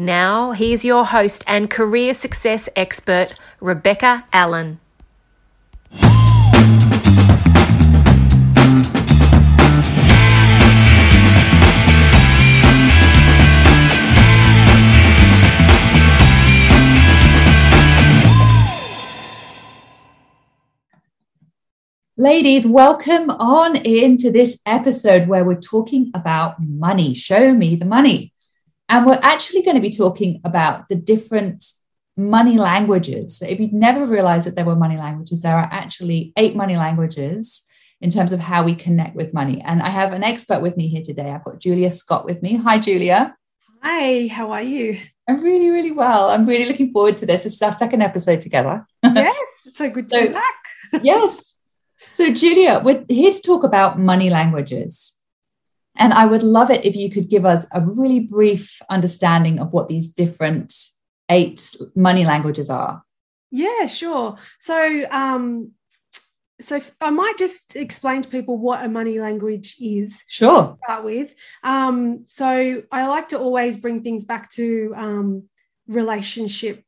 [0.00, 4.78] Now, here's your host and career success expert, Rebecca Allen.
[22.16, 27.14] Ladies, welcome on into this episode where we're talking about money.
[27.14, 28.32] Show me the money.
[28.88, 31.64] And we're actually going to be talking about the different
[32.16, 33.38] money languages.
[33.38, 36.76] So if you'd never realized that there were money languages, there are actually eight money
[36.76, 37.64] languages
[38.00, 39.60] in terms of how we connect with money.
[39.60, 41.30] And I have an expert with me here today.
[41.30, 42.56] I've got Julia Scott with me.
[42.56, 43.36] Hi, Julia.
[43.82, 44.98] Hi, how are you?
[45.28, 46.30] I'm really, really well.
[46.30, 47.44] I'm really looking forward to this.
[47.44, 48.86] This is our second episode together.
[49.04, 50.54] yes, it's so good to so, be back.
[51.02, 51.58] yes,
[52.12, 55.17] so, Julia, we're here to talk about money languages.
[55.98, 59.72] And I would love it if you could give us a really brief understanding of
[59.72, 60.72] what these different
[61.28, 63.02] eight money languages are.
[63.50, 64.36] Yeah, sure.
[64.60, 65.72] So, um,
[66.60, 70.22] so I might just explain to people what a money language is.
[70.28, 70.76] Sure.
[70.84, 71.34] start with.
[71.62, 75.44] Um, so I like to always bring things back to um,
[75.86, 76.82] relationships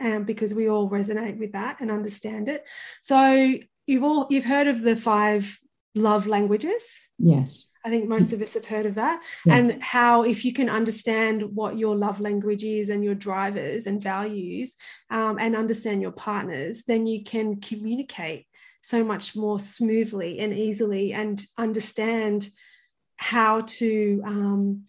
[0.00, 2.64] um, because we all resonate with that and understand it.
[3.00, 5.58] So you've all you've heard of the five
[5.94, 6.84] love languages
[7.18, 9.72] yes i think most of us have heard of that yes.
[9.72, 14.02] and how if you can understand what your love language is and your drivers and
[14.02, 14.74] values
[15.10, 18.46] um, and understand your partners then you can communicate
[18.82, 22.48] so much more smoothly and easily and understand
[23.16, 24.82] how to um,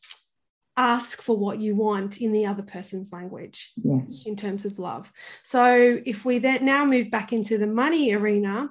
[0.78, 4.26] ask for what you want in the other person's language yes.
[4.28, 5.12] in terms of love.
[5.44, 8.70] So if we then now move back into the money arena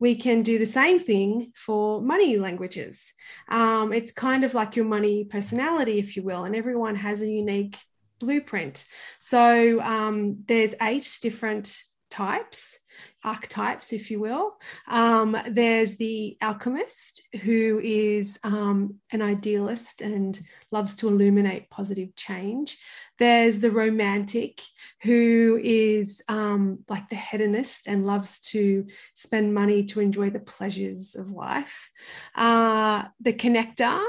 [0.00, 3.12] we can do the same thing for money languages.
[3.48, 7.28] Um, it's kind of like your money personality if you will and everyone has a
[7.28, 7.76] unique
[8.20, 8.84] blueprint.
[9.20, 11.76] So um, there's eight different
[12.10, 12.77] types
[13.24, 14.52] archetypes, if you will.
[14.86, 20.40] Um, there's the alchemist, who is um, an idealist and
[20.70, 22.78] loves to illuminate positive change.
[23.18, 24.62] There's the romantic,
[25.02, 31.16] who is um, like the hedonist and loves to spend money to enjoy the pleasures
[31.16, 31.90] of life.
[32.34, 34.04] Uh, the connector,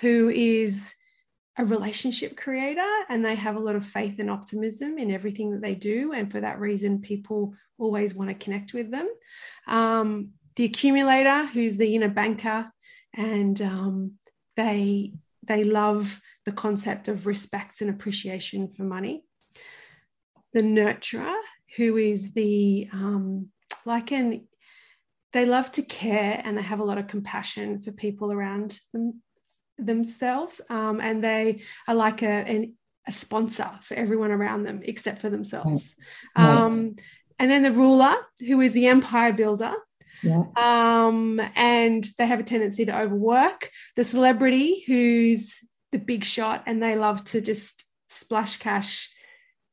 [0.00, 0.93] who is
[1.56, 5.62] a relationship creator and they have a lot of faith and optimism in everything that
[5.62, 6.12] they do.
[6.12, 9.08] And for that reason, people always want to connect with them.
[9.68, 12.70] Um, the accumulator, who's the inner banker,
[13.14, 14.12] and um,
[14.56, 15.14] they
[15.46, 19.24] they love the concept of respect and appreciation for money.
[20.52, 21.38] The nurturer,
[21.76, 23.48] who is the um,
[23.84, 24.46] like an
[25.32, 29.20] they love to care and they have a lot of compassion for people around them
[29.78, 32.74] themselves um, and they are like a, an,
[33.06, 35.94] a sponsor for everyone around them except for themselves
[36.36, 36.44] right.
[36.44, 36.96] Um,
[37.38, 38.14] and then the ruler
[38.46, 39.74] who is the empire builder
[40.22, 40.44] yeah.
[40.56, 45.58] um, and they have a tendency to overwork the celebrity who's
[45.92, 49.10] the big shot and they love to just splash cash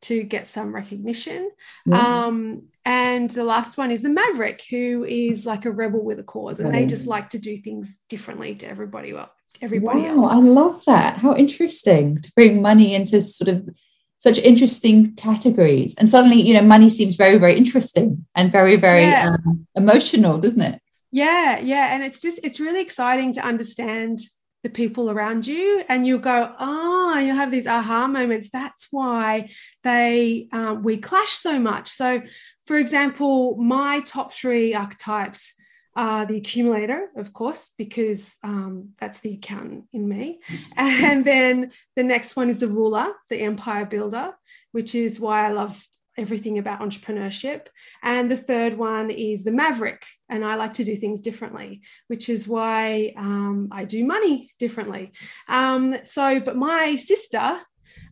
[0.02, 1.52] to get some recognition
[1.86, 2.26] yeah.
[2.26, 6.24] um, and the last one is the maverick who is like a rebel with a
[6.24, 9.30] cause and they just like to do things differently to everybody else
[9.62, 10.32] everybody wow, else.
[10.32, 11.18] I love that.
[11.18, 13.70] How interesting to bring money into sort of
[14.18, 15.96] such interesting categories.
[15.98, 19.34] And suddenly, you know, money seems very, very interesting and very, very yeah.
[19.34, 20.80] um, emotional, doesn't it?
[21.12, 21.94] Yeah, yeah.
[21.94, 24.20] And it's just, it's really exciting to understand
[24.64, 29.50] the people around you and you'll go oh you'll have these aha moments that's why
[29.84, 32.22] they um, we clash so much so
[32.68, 35.56] for example my top three archetypes
[35.96, 40.40] uh, the accumulator, of course, because um, that's the accountant in me.
[40.78, 44.34] And then the next one is the ruler, the empire builder,
[44.72, 45.86] which is why I love
[46.18, 47.68] everything about entrepreneurship.
[48.04, 52.30] And the third one is the maverick, and I like to do things differently, which
[52.30, 55.12] is why um, I do money differently.
[55.48, 57.60] Um, so, but my sister,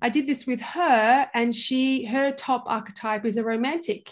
[0.02, 4.10] I did this with her, and she, her top archetype is a romantic.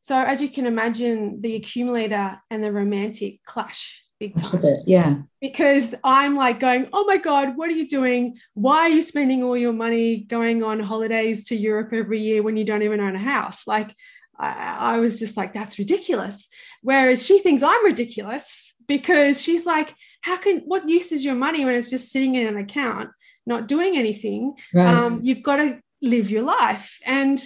[0.00, 4.62] So as you can imagine, the accumulator and the romantic clash big time.
[4.86, 5.16] yeah.
[5.40, 8.36] Because I'm like going, oh my God, what are you doing?
[8.54, 12.56] Why are you spending all your money going on holidays to Europe every year when
[12.56, 13.66] you don't even own a house?
[13.66, 13.94] Like,
[14.38, 16.48] I, I was just like, that's ridiculous.
[16.82, 21.64] Whereas she thinks I'm ridiculous because she's like, how can what use is your money
[21.64, 23.10] when it's just sitting in an account,
[23.46, 24.54] not doing anything?
[24.74, 24.94] Right.
[24.94, 26.98] Um, you've got to live your life.
[27.06, 27.42] And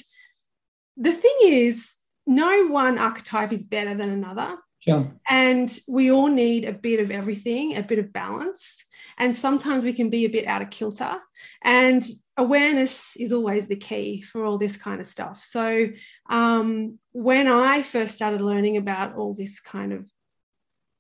[0.97, 1.95] the thing is,
[2.27, 4.57] no one archetype is better than another.
[4.81, 5.11] Sure.
[5.29, 8.85] And we all need a bit of everything, a bit of balance.
[9.17, 11.17] And sometimes we can be a bit out of kilter.
[11.63, 12.05] And
[12.37, 15.43] awareness is always the key for all this kind of stuff.
[15.43, 15.89] So
[16.29, 20.07] um, when I first started learning about all this kind of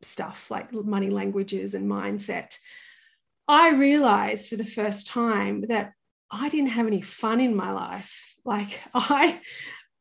[0.01, 2.57] stuff like money languages and mindset,
[3.49, 5.93] I realized for the first time that
[6.31, 8.35] I didn't have any fun in my life.
[8.45, 9.41] Like I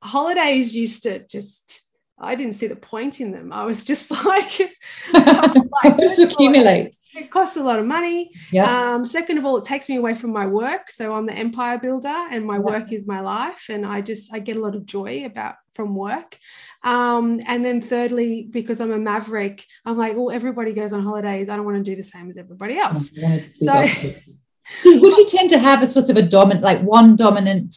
[0.03, 1.83] holidays used to just
[2.19, 3.51] I didn't see the point in them.
[3.51, 4.59] I was just like,
[5.13, 6.95] was like to accumulate.
[7.15, 8.31] All, it costs a lot of money.
[8.51, 8.93] Yeah.
[8.95, 10.89] Um, second of all, it takes me away from my work.
[10.89, 14.39] So I'm the empire builder, and my work is my life, and I just I
[14.39, 16.37] get a lot of joy about from work.
[16.83, 21.49] Um, and then thirdly, because I'm a maverick, I'm like, well, everybody goes on holidays.
[21.49, 23.09] I don't want to do the same as everybody else.
[23.55, 23.87] So,
[24.79, 27.75] so would you tend to have a sort of a dominant, like one dominant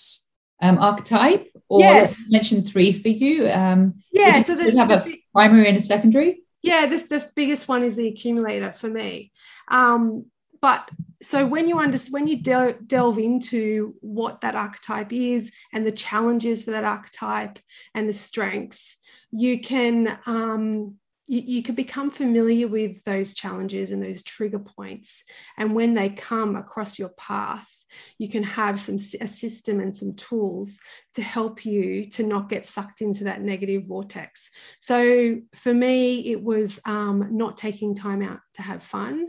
[0.60, 2.14] um, archetype, or yes.
[2.30, 3.48] mention three for you?
[3.48, 6.42] Um, yeah, so the, have the, a primary and a secondary.
[6.62, 9.32] Yeah, the, the biggest one is the accumulator for me.
[9.68, 10.26] Um,
[10.60, 10.88] but
[11.22, 15.92] so when you understand when you del- delve into what that archetype is and the
[15.92, 17.58] challenges for that archetype
[17.94, 18.96] and the strengths,
[19.30, 20.96] you can um,
[21.26, 25.22] you, you can become familiar with those challenges and those trigger points.
[25.58, 27.68] And when they come across your path,
[28.18, 30.78] you can have some a system and some tools
[31.14, 34.50] to help you to not get sucked into that negative vortex.
[34.80, 39.28] So for me, it was um, not taking time out to have fun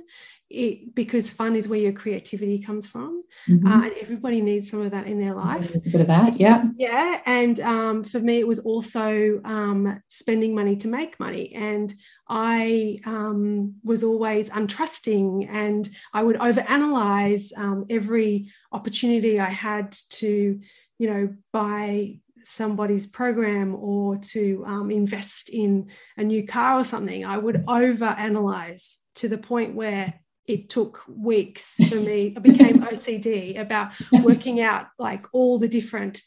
[0.50, 3.68] it, because fun is where your creativity comes from, mm-hmm.
[3.68, 5.76] uh, and everybody needs some of that in their life.
[5.76, 7.22] A bit of that, yeah, yeah.
[7.26, 11.94] And um, for me, it was also um, spending money to make money, and
[12.30, 20.60] I um, was always untrusting, and I would overanalyze um, every opportunity I had to,
[20.98, 27.26] you know, buy somebody's program or to um, invest in a new car or something,
[27.26, 30.14] I would overanalyze to the point where
[30.48, 32.34] it took weeks for me.
[32.36, 33.92] I became OCD about
[34.24, 36.22] working out like all the different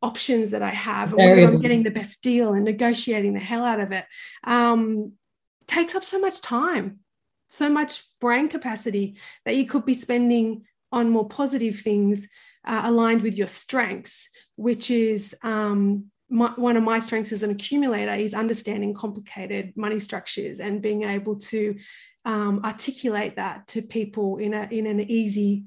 [0.00, 3.64] options that I have and whether I'm getting the best deal and negotiating the hell
[3.64, 4.04] out of it.
[4.44, 5.12] Um,
[5.66, 7.00] takes up so much time,
[7.48, 12.28] so much brain capacity that you could be spending on more positive things
[12.66, 17.50] uh, aligned with your strengths, which is um, my, one of my strengths as an
[17.50, 21.76] accumulator is understanding complicated money structures and being able to
[22.24, 25.64] um, articulate that to people in, a, in an easy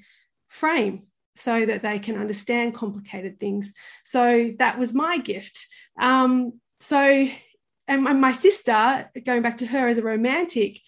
[0.48, 1.02] frame
[1.36, 3.74] so that they can understand complicated things.
[4.04, 5.68] So that was my gift.
[6.00, 7.30] Um, so,
[7.88, 10.80] and my, sister, going back to her as a romantic,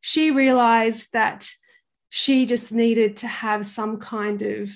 [0.00, 1.48] she realized that
[2.08, 4.70] she just needed to have some kind of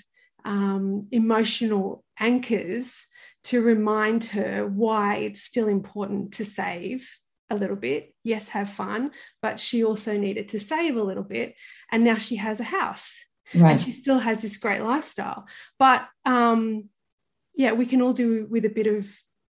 [0.45, 3.07] um, emotional anchors
[3.45, 7.09] to remind her why it's still important to save
[7.53, 8.15] a little bit.
[8.25, 9.11] Yes, have fun,
[9.41, 11.55] but she also needed to save a little bit.
[11.91, 13.25] And now she has a house.
[13.55, 13.73] Right.
[13.73, 15.47] And she still has this great lifestyle.
[15.79, 16.89] But um,
[17.55, 19.07] yeah, we can all do with a bit of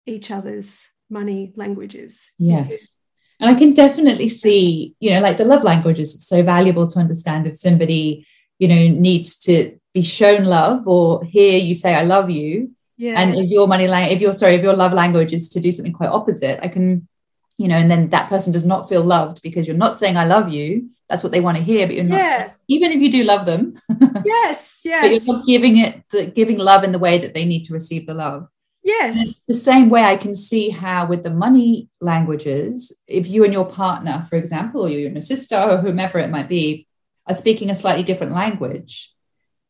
[0.06, 2.32] each other's money languages.
[2.38, 2.94] Yes.
[3.38, 6.98] And I can definitely see, you know, like the love languages, it's so valuable to
[6.98, 8.26] understand if somebody,
[8.58, 12.72] you know, needs to be shown love or hear you say, I love you.
[12.96, 13.20] Yeah.
[13.20, 15.72] And if your money language, if your sorry, if your love language is to do
[15.72, 17.08] something quite opposite, I can
[17.62, 20.24] you know, and then that person does not feel loved because you're not saying I
[20.24, 20.90] love you.
[21.08, 22.16] That's what they want to hear, but you're not.
[22.16, 22.50] Yes.
[22.50, 23.74] Saying, even if you do love them.
[24.24, 25.02] yes, yes.
[25.04, 27.72] But you're not giving it the giving love in the way that they need to
[27.72, 28.48] receive the love.
[28.82, 29.40] Yes.
[29.46, 33.70] the same way I can see how with the money languages, if you and your
[33.70, 36.88] partner, for example, or you and your sister or whomever it might be,
[37.28, 39.14] are speaking a slightly different language,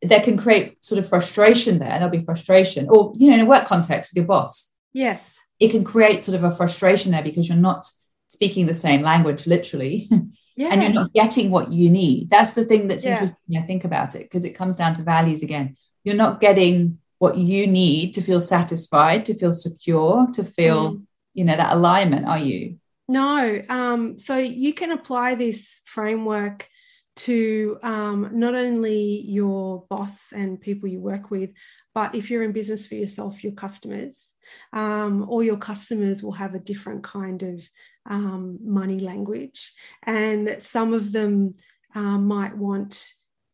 [0.00, 1.90] that can create sort of frustration there.
[1.90, 4.72] There'll be frustration, or you know, in a work context with your boss.
[4.94, 7.86] Yes it can create sort of a frustration there because you're not
[8.26, 10.08] speaking the same language literally
[10.56, 10.68] yeah.
[10.72, 13.12] and you're not getting what you need that's the thing that's yeah.
[13.12, 16.98] interesting i think about it because it comes down to values again you're not getting
[17.18, 21.02] what you need to feel satisfied to feel secure to feel mm.
[21.32, 22.76] you know that alignment are you
[23.08, 26.68] no um, so you can apply this framework
[27.14, 31.50] to um, not only your boss and people you work with
[31.94, 34.32] but if you're in business for yourself, your customers,
[34.72, 37.68] um, all your customers will have a different kind of
[38.06, 39.72] um, money language.
[40.04, 41.52] And some of them
[41.94, 43.06] um, might want,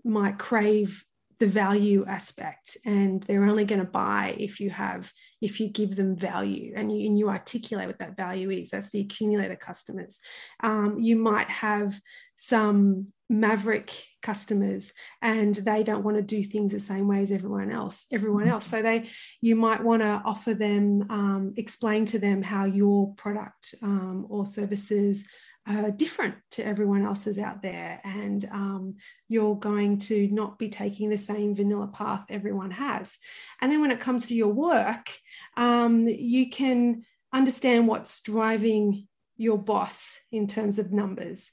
[0.04, 1.04] might crave
[1.40, 5.94] the value aspect and they're only going to buy if you have if you give
[5.94, 10.18] them value and you, and you articulate what that value is that's the accumulator customers
[10.64, 11.96] um, you might have
[12.34, 13.92] some maverick
[14.23, 18.44] customers and they don't want to do things the same way as everyone else everyone
[18.44, 18.52] mm-hmm.
[18.52, 19.08] else so they
[19.40, 24.47] you might want to offer them um, explain to them how your product um, or
[24.47, 25.26] services
[25.68, 28.97] are different to everyone else's out there, and um,
[29.28, 33.18] you're going to not be taking the same vanilla path everyone has.
[33.61, 35.11] And then when it comes to your work,
[35.56, 39.06] um, you can understand what's driving
[39.37, 41.50] your boss in terms of numbers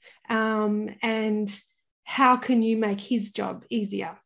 [0.66, 1.60] um, and
[2.04, 4.16] how can you make his job easier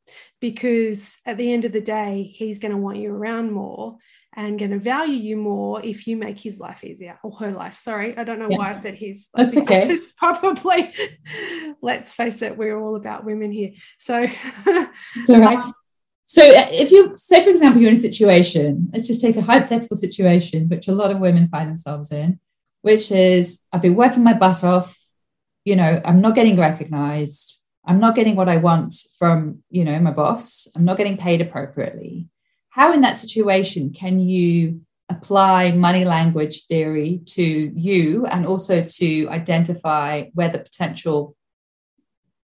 [0.41, 3.97] because at the end of the day he's going to want you around more
[4.35, 7.79] and going to value you more if you make his life easier or her life.
[7.79, 8.59] Sorry, I don't know yeah.
[8.59, 9.29] why I said his.
[9.35, 9.89] That's okay.
[9.89, 10.93] It's probably,
[11.83, 13.71] let's face it, we're all about women here.
[13.99, 14.27] So,
[15.17, 15.73] it's all right.
[16.27, 19.43] So, uh, if you say, for example, you're in a situation, let's just take a
[19.43, 22.39] hypothetical situation, which a lot of women find themselves in,
[22.83, 24.97] which is I've been working my butt off,
[25.65, 27.59] you know, I'm not getting recognized.
[27.85, 30.69] I'm not getting what I want from, you know, my boss.
[30.77, 32.29] I'm not getting paid appropriately
[32.71, 39.29] how in that situation can you apply money language theory to you and also to
[39.29, 41.37] identify where the potential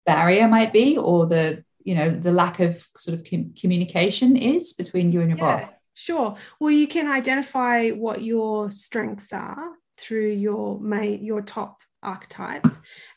[0.06, 4.74] barrier might be or the you know the lack of sort of com- communication is
[4.74, 9.70] between you and your yeah, boss sure well you can identify what your strengths are
[9.96, 12.66] through your main your top archetype.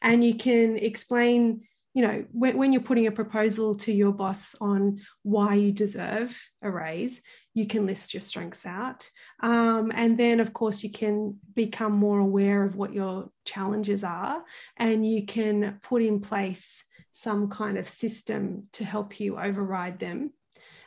[0.01, 1.61] And you can explain
[1.95, 6.35] you know when, when you're putting a proposal to your boss on why you deserve
[6.63, 7.21] a raise
[7.53, 9.09] you can list your strengths out.
[9.41, 14.43] Um, and then of course you can become more aware of what your challenges are
[14.77, 20.33] and you can put in place some kind of system to help you override them.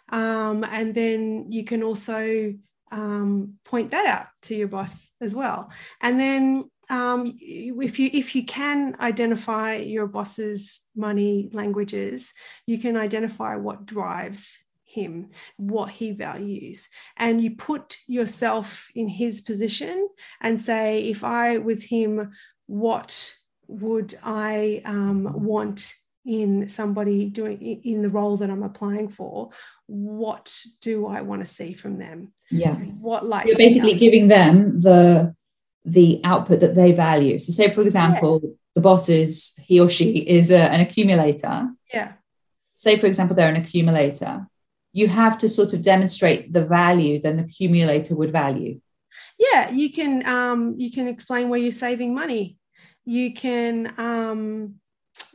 [0.09, 2.55] Um, and then you can also
[2.91, 5.71] um, point that out to your boss as well.
[6.00, 12.33] And then um, if you if you can identify your boss's money languages,
[12.66, 19.40] you can identify what drives him, what he values, and you put yourself in his
[19.40, 20.09] position
[20.40, 22.33] and say, if I was him,
[22.66, 23.35] what
[23.69, 29.50] would I um, want in somebody doing in the role that I'm applying for?
[29.87, 32.33] What do I want to see from them?
[32.50, 32.75] Yeah.
[32.75, 35.36] What like you're basically giving them the
[35.87, 37.38] the output that they value.
[37.38, 38.50] So, say for example, yeah.
[38.75, 41.69] the boss is he or she is a, an accumulator.
[41.93, 42.12] Yeah.
[42.75, 44.49] Say for example, they're an accumulator.
[44.93, 48.81] You have to sort of demonstrate the value that an accumulator would value.
[49.38, 52.59] Yeah, you can um, you can explain where you're saving money.
[53.05, 54.75] You can um,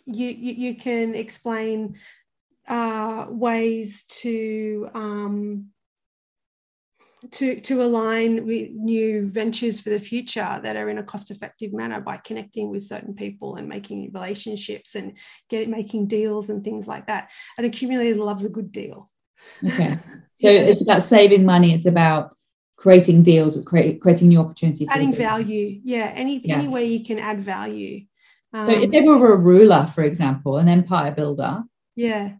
[0.05, 1.97] you, you you can explain
[2.67, 5.67] uh, ways to um,
[7.29, 11.71] to, to align with new ventures for the future that are in a cost effective
[11.71, 16.87] manner by connecting with certain people and making relationships and get making deals and things
[16.87, 17.29] like that.
[17.59, 19.09] An accumulator loves a good deal.
[19.65, 19.97] Okay.
[20.35, 20.61] So yeah.
[20.61, 21.71] it's about saving money.
[21.71, 22.35] It's about
[22.75, 24.87] creating deals, create, creating new opportunities.
[24.89, 25.79] Adding value.
[25.83, 26.11] Yeah.
[26.15, 26.57] Any, yeah.
[26.57, 28.05] any way you can add value.
[28.51, 31.63] Um, so if they were a ruler, for example, an empire builder.
[31.95, 32.37] Yeah.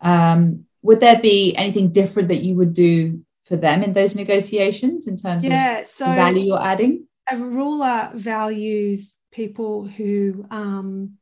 [0.00, 5.06] Um, would there be anything different that you would do for them in those negotiations
[5.06, 7.06] in terms yeah, of so value you're adding?
[7.30, 11.18] A ruler values people who um,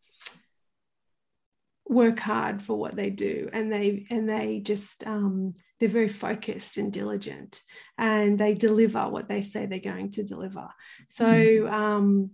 [1.86, 6.78] work hard for what they do and they and they just um, they're very focused
[6.78, 7.60] and diligent
[7.98, 10.68] and they deliver what they say they're going to deliver
[11.08, 11.70] so mm.
[11.70, 12.30] um,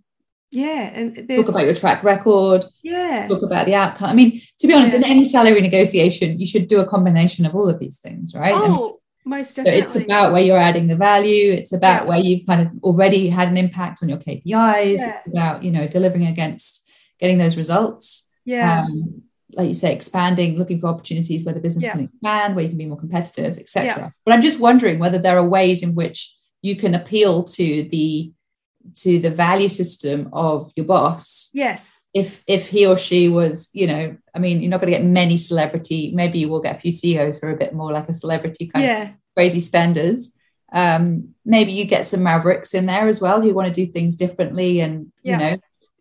[0.53, 4.67] yeah and talk about your track record yeah talk about the outcome i mean to
[4.67, 4.99] be honest yeah.
[4.99, 8.55] in any salary negotiation you should do a combination of all of these things right
[8.55, 9.83] oh, most definitely.
[9.83, 11.53] So it's about where you're adding the value.
[11.53, 12.09] It's about yeah.
[12.09, 14.45] where you've kind of already had an impact on your KPIs.
[14.45, 15.15] Yeah.
[15.15, 18.29] It's about, you know, delivering against getting those results.
[18.45, 18.83] Yeah.
[18.83, 19.23] Um,
[19.53, 21.93] like you say, expanding, looking for opportunities where the business yeah.
[21.93, 24.15] can expand, where you can be more competitive, etc.
[24.25, 28.33] But I'm just wondering whether there are ways in which you can appeal to the
[28.97, 31.51] to the value system of your boss.
[31.53, 32.00] Yes.
[32.13, 35.07] If if he or she was, you know, I mean, you're not going to get
[35.07, 36.13] many celebrity.
[36.15, 38.67] Maybe you will get a few CEOs who are a bit more like a celebrity
[38.67, 39.03] kind yeah.
[39.03, 40.37] of crazy spenders.
[40.73, 44.17] Um, maybe you get some mavericks in there as well who want to do things
[44.17, 45.33] differently and yeah.
[45.33, 45.59] you know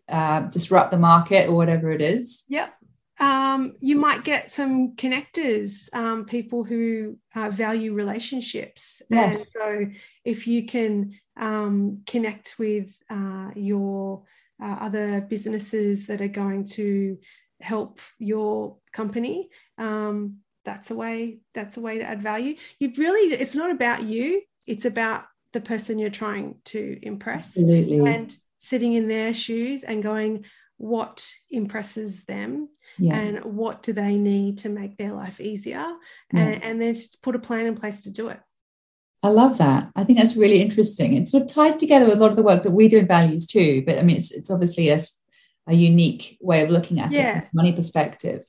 [0.08, 2.44] uh, disrupt the market or whatever it is.
[2.48, 2.74] Yep.
[3.20, 9.02] Um, you might get some connectors, um, people who uh, value relationships.
[9.10, 9.34] Yes.
[9.34, 9.86] And so
[10.24, 14.22] if you can um, connect with uh, your
[14.62, 17.18] uh, other businesses that are going to
[17.60, 23.34] help your company, um, that's a way that's a way to add value you really
[23.34, 27.98] it's not about you it's about the person you're trying to impress Absolutely.
[28.06, 30.44] and sitting in their shoes and going
[30.76, 33.14] what impresses them yeah.
[33.14, 35.86] and what do they need to make their life easier
[36.32, 36.40] Yeah.
[36.40, 38.40] and, and then put a plan in place to do it
[39.22, 39.90] I love that.
[39.94, 41.14] I think that's really interesting.
[41.14, 43.06] It sort of ties together with a lot of the work that we do in
[43.06, 43.82] values too.
[43.84, 44.98] But I mean, it's, it's obviously a,
[45.66, 48.44] a unique way of looking at it from a money perspective.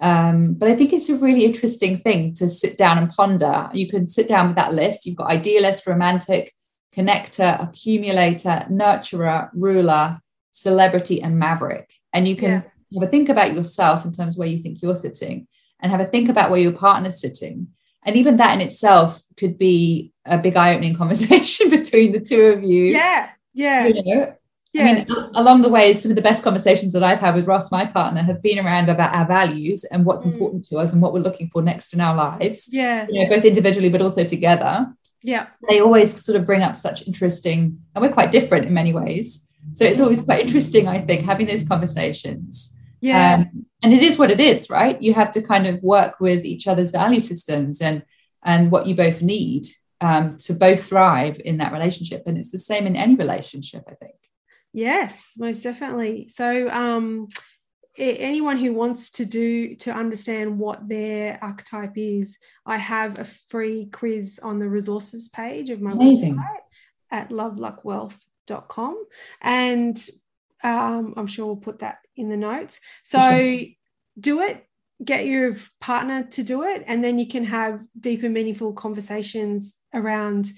[0.00, 3.70] Um, but I think it's a really interesting thing to sit down and ponder.
[3.72, 5.06] You can sit down with that list.
[5.06, 6.54] You've got idealist, romantic,
[6.96, 10.20] connector, accumulator, nurturer, ruler,
[10.52, 11.90] celebrity, and maverick.
[12.12, 12.50] And you can
[12.94, 15.46] have a think about yourself in terms of where you think you're sitting
[15.80, 17.68] and have a think about where your partner's sitting.
[18.04, 22.62] And even that in itself could be a big eye-opening conversation between the two of
[22.62, 22.84] you.
[22.86, 24.34] yeah yeah You know,
[24.72, 27.46] yeah I mean, along the way, some of the best conversations that I've had with
[27.46, 30.32] Ross, my partner, have been around about our values and what's Mm.
[30.32, 32.68] important to us and what we're looking for next in our lives.
[32.72, 34.74] yeah You know, both individually but also together.
[35.22, 37.58] yeah They always sort of bring up such interesting,
[37.94, 39.46] and we're quite different in many ways.
[39.74, 42.76] So it's always quite interesting, I think, having those conversations.
[43.02, 45.00] Yeah Um, and it is what it is, right?
[45.02, 48.04] You have to kind of work with each other's value systems and
[48.44, 49.66] and what you both need
[50.00, 52.22] um, to both thrive in that relationship.
[52.26, 54.16] And it's the same in any relationship, I think.
[54.72, 56.28] Yes, most definitely.
[56.28, 57.28] So, um,
[57.96, 63.86] anyone who wants to do to understand what their archetype is, I have a free
[63.92, 66.36] quiz on the resources page of my Amazing.
[66.36, 66.66] website
[67.10, 69.04] at loveluckwealth.com.
[69.42, 70.08] And
[70.64, 72.80] um, I'm sure we'll put that in the notes.
[73.04, 73.60] So, sure.
[74.18, 74.66] do it.
[75.04, 79.74] Get your partner to do it, and then you can have deep and meaningful conversations
[79.92, 80.52] around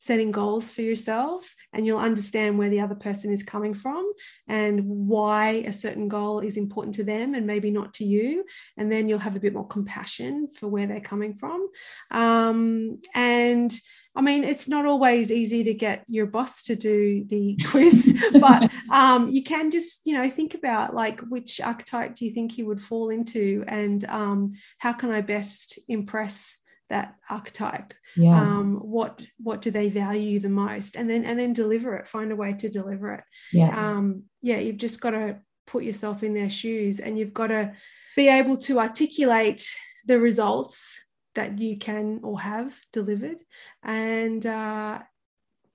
[0.00, 4.10] setting goals for yourselves and you'll understand where the other person is coming from
[4.48, 8.42] and why a certain goal is important to them and maybe not to you.
[8.78, 11.68] And then you'll have a bit more compassion for where they're coming from.
[12.10, 13.78] Um, and
[14.16, 18.70] I mean, it's not always easy to get your boss to do the quiz, but
[18.90, 22.66] um, you can just, you know, think about like which archetype do you think you
[22.66, 26.56] would fall into, and um, how can I best impress
[26.90, 27.94] that archetype?
[28.16, 28.40] Yeah.
[28.40, 32.32] um, what what do they value the most and then and then deliver it find
[32.32, 33.70] a way to deliver it yeah.
[33.70, 37.72] um, yeah you've just got to put yourself in their shoes and you've got to
[38.16, 39.62] be able to articulate
[40.06, 40.98] the results
[41.36, 43.38] that you can or have delivered
[43.84, 44.98] and uh,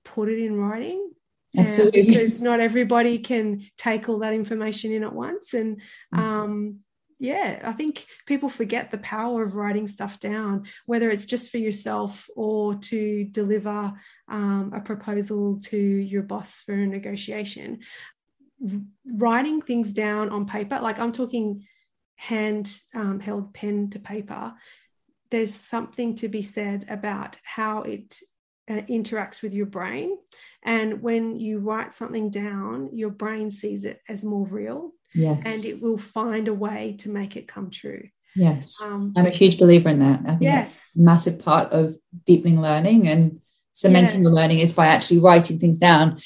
[0.04, 1.10] put it in writing
[1.56, 2.04] Absolutely.
[2.04, 5.80] because not everybody can take all that information in at once and
[6.14, 6.18] Mm.
[6.18, 6.80] um,
[7.18, 11.58] yeah i think people forget the power of writing stuff down whether it's just for
[11.58, 13.92] yourself or to deliver
[14.28, 17.78] um, a proposal to your boss for a negotiation.
[19.06, 21.66] Writing things down on paper like i'm talking
[22.16, 24.54] hand um, held pen to paper
[25.30, 28.18] there's something to be said about how it
[28.68, 30.16] uh, interacts with your brain
[30.64, 35.42] and when you write something down your brain sees it as more real yes.
[35.46, 38.02] and it will find a way to make it come true
[38.34, 38.82] yes.
[38.82, 40.20] um, I'm a huge believer in that.
[40.26, 43.40] I think that's a massive part of deepening learning and
[43.72, 44.30] cementing Yeah.
[44.30, 46.20] the learning is by actually writing things down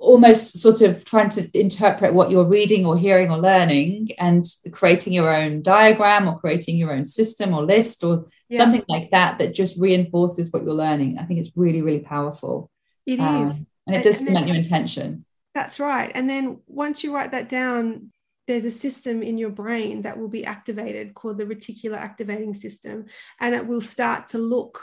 [0.00, 5.12] almost sort of trying to interpret what you're reading or hearing or learning and creating
[5.12, 8.58] your own diagram or creating your own system or list or Yeah.
[8.58, 12.70] something like that that just reinforces what you're learning i think it's really really powerful
[13.04, 16.10] it is Um, and it does and cement your intention That's right.
[16.14, 18.12] And then once you write that down,
[18.46, 23.06] there's a system in your brain that will be activated called the reticular activating system.
[23.40, 24.74] And it will start to look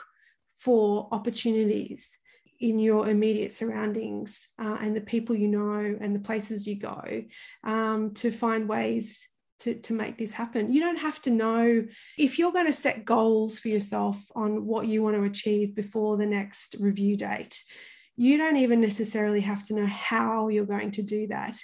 [0.58, 2.18] for opportunities
[2.64, 7.24] in your immediate surroundings uh, and the people you know and the places you go
[7.64, 9.28] um, to find ways
[9.60, 10.74] to, to make this happen.
[10.74, 11.86] You don't have to know
[12.18, 16.18] if you're going to set goals for yourself on what you want to achieve before
[16.18, 17.62] the next review date
[18.16, 21.58] you don't even necessarily have to know how you're going to do that.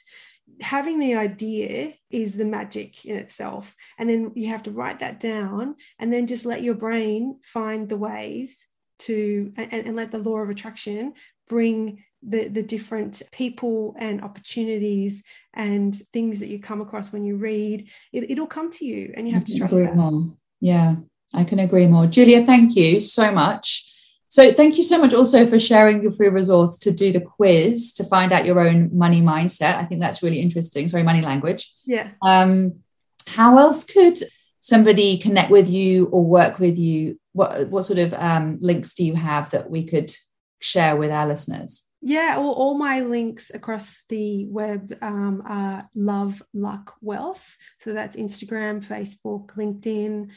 [0.62, 3.76] Having the idea is the magic in itself.
[3.98, 7.88] And then you have to write that down and then just let your brain find
[7.88, 8.66] the ways
[9.00, 11.14] to, and, and let the law of attraction
[11.48, 17.38] bring the, the different people and opportunities and things that you come across when you
[17.38, 17.90] read.
[18.12, 19.96] It, it'll come to you and you have to trust agree that.
[19.96, 20.34] more.
[20.62, 20.96] Yeah,
[21.34, 22.08] I can agree more.
[22.08, 23.86] Julia, thank you so much.
[24.32, 27.94] So, thank you so much also for sharing your free resource to do the quiz
[27.94, 29.76] to find out your own money mindset.
[29.76, 30.88] I think that's really interesting.
[30.88, 31.74] Sorry, money language.
[31.86, 32.12] Yeah.
[32.22, 32.82] Um,
[33.26, 34.20] how else could
[34.60, 37.20] somebody connect with you or work with you?
[37.34, 40.12] What what sort of um, links do you have that we could
[40.60, 41.86] share with our listeners?
[42.02, 47.58] Yeah, all, all my links across the web um, are Love Luck Wealth.
[47.82, 50.30] So that's Instagram, Facebook, LinkedIn.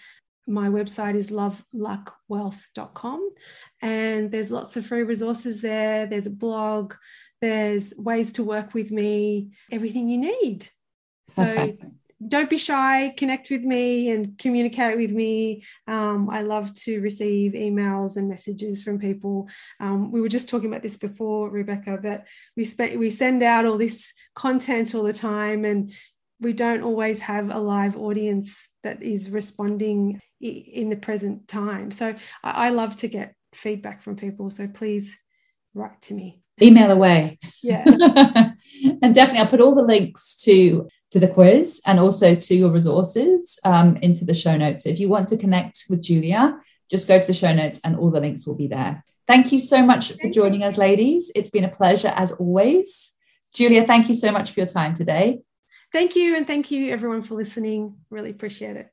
[0.48, 3.30] my website is loveluckwealth.com
[3.80, 6.06] and there's lots of free resources there.
[6.06, 6.94] There's a blog,
[7.40, 10.68] there's ways to work with me, everything you need.
[11.28, 11.76] So
[12.28, 15.64] don't be shy, connect with me and communicate with me.
[15.87, 19.48] Um, I love to receive emails and messages from people.
[19.80, 23.66] Um, we were just talking about this before, Rebecca, but we, spe- we send out
[23.66, 25.92] all this content all the time and
[26.40, 31.90] we don't always have a live audience that is responding in the present time.
[31.90, 34.50] So I, I love to get feedback from people.
[34.50, 35.16] So please
[35.74, 36.42] write to me.
[36.61, 37.38] Email away.
[37.62, 37.85] Yeah.
[39.02, 42.70] and definitely I'll put all the links to to the quiz and also to your
[42.70, 44.85] resources um, into the show notes.
[44.85, 46.59] So if you want to connect with Julia,
[46.90, 49.05] just go to the show notes and all the links will be there.
[49.27, 51.31] Thank you so much for joining us, ladies.
[51.37, 53.14] It's been a pleasure as always.
[53.53, 55.40] Julia, thank you so much for your time today.
[55.92, 56.35] Thank you.
[56.35, 57.96] And thank you, everyone, for listening.
[58.11, 58.91] Really appreciate it.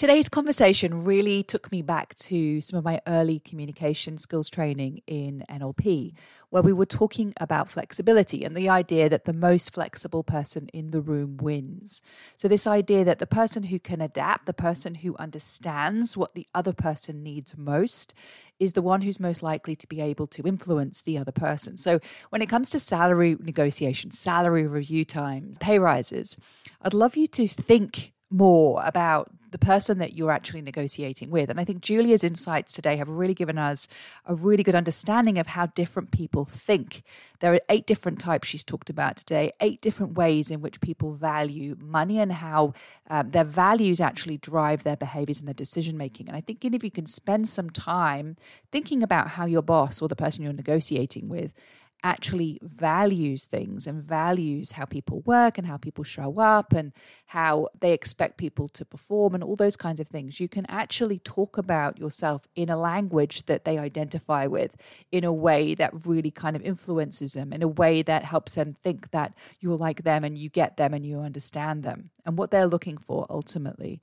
[0.00, 5.44] Today's conversation really took me back to some of my early communication skills training in
[5.50, 6.14] NLP,
[6.48, 10.90] where we were talking about flexibility and the idea that the most flexible person in
[10.90, 12.00] the room wins.
[12.38, 16.46] So, this idea that the person who can adapt, the person who understands what the
[16.54, 18.14] other person needs most,
[18.58, 21.76] is the one who's most likely to be able to influence the other person.
[21.76, 26.38] So, when it comes to salary negotiations, salary review times, pay rises,
[26.80, 31.50] I'd love you to think more about the person that you're actually negotiating with.
[31.50, 33.88] And I think Julia's insights today have really given us
[34.26, 37.02] a really good understanding of how different people think.
[37.40, 41.14] There are eight different types she's talked about today, eight different ways in which people
[41.14, 42.74] value money and how
[43.08, 46.28] um, their values actually drive their behaviors and their decision making.
[46.28, 48.36] And I think if you can spend some time
[48.70, 51.52] thinking about how your boss or the person you're negotiating with
[52.02, 56.92] actually values things and values how people work and how people show up and
[57.26, 60.40] how they expect people to perform and all those kinds of things.
[60.40, 64.76] You can actually talk about yourself in a language that they identify with
[65.12, 68.72] in a way that really kind of influences them, in a way that helps them
[68.72, 72.50] think that you're like them and you get them and you understand them and what
[72.50, 74.00] they're looking for ultimately.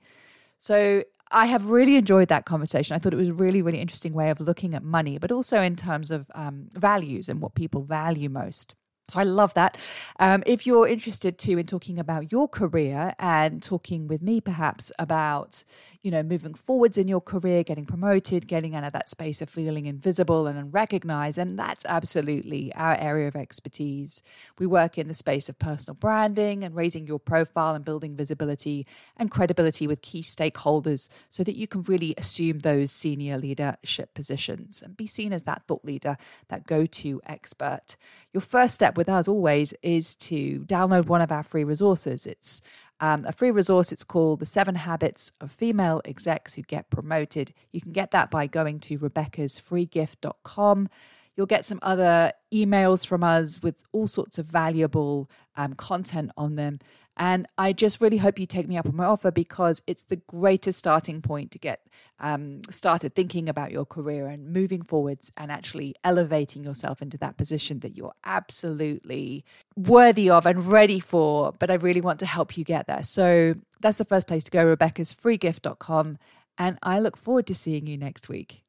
[0.58, 2.94] So I have really enjoyed that conversation.
[2.94, 5.60] I thought it was a really, really interesting way of looking at money, but also
[5.60, 8.74] in terms of um, values and what people value most.
[9.08, 9.78] So I love that.
[10.20, 14.92] Um, if you're interested too in talking about your career and talking with me perhaps
[14.98, 15.64] about,
[16.02, 19.48] you know, moving forwards in your career, getting promoted, getting out of that space of
[19.48, 24.22] feeling invisible and unrecognized, and that's absolutely our area of expertise.
[24.58, 28.86] We work in the space of personal branding and raising your profile and building visibility
[29.16, 34.82] and credibility with key stakeholders so that you can really assume those senior leadership positions
[34.82, 36.18] and be seen as that thought leader,
[36.48, 37.96] that go-to expert
[38.32, 42.26] your first step with us always is to download one of our free resources.
[42.26, 42.60] It's
[43.00, 43.92] um, a free resource.
[43.92, 47.54] It's called The Seven Habits of Female Execs Who Get Promoted.
[47.72, 50.88] You can get that by going to rebeccasfreegift.com.
[51.36, 56.56] You'll get some other emails from us with all sorts of valuable um, content on
[56.56, 56.80] them.
[57.18, 60.16] And I just really hope you take me up on my offer because it's the
[60.16, 61.80] greatest starting point to get
[62.20, 67.36] um, started thinking about your career and moving forwards and actually elevating yourself into that
[67.36, 69.44] position that you're absolutely
[69.76, 71.52] worthy of and ready for.
[71.58, 73.02] But I really want to help you get there.
[73.02, 76.18] So that's the first place to go, Rebecca's rebeccasfreegift.com.
[76.56, 78.62] And I look forward to seeing you next week.